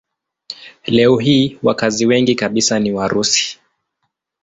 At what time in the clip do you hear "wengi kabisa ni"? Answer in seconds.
2.05-2.91